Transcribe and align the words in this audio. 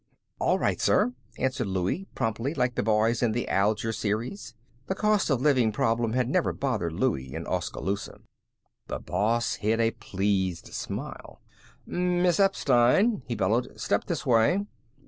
"All 0.39 0.57
right, 0.57 0.81
sir," 0.81 1.13
answered 1.37 1.67
Louie, 1.67 2.07
promptly, 2.15 2.55
like 2.55 2.73
the 2.73 2.81
boys 2.81 3.21
in 3.21 3.33
the 3.33 3.47
Alger 3.47 3.93
series. 3.93 4.55
The 4.87 4.95
cost 4.95 5.29
of 5.29 5.43
living 5.43 5.71
problem 5.71 6.13
had 6.13 6.27
never 6.27 6.51
bothered 6.53 6.93
Louie 6.93 7.35
in 7.35 7.45
Oskaloosa. 7.45 8.21
The 8.87 8.97
boss 8.97 9.57
hid 9.57 9.79
a 9.79 9.91
pleased 9.91 10.73
smile. 10.73 11.39
"Miss 11.85 12.39
Epstein!" 12.39 13.21
he 13.27 13.35
bellowed, 13.35 13.79
"step 13.79 14.05
this 14.05 14.25
way! 14.25 14.65